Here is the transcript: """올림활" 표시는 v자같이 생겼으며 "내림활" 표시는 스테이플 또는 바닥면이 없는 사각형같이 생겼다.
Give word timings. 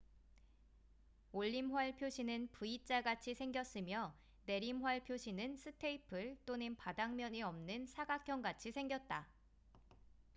"""올림활" 1.31 1.95
표시는 1.95 2.47
v자같이 2.51 3.35
생겼으며 3.35 4.11
"내림활" 4.47 5.03
표시는 5.03 5.57
스테이플 5.57 6.37
또는 6.43 6.75
바닥면이 6.75 7.43
없는 7.43 7.85
사각형같이 7.85 8.71
생겼다. 8.71 9.29